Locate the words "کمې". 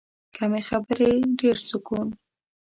0.35-0.61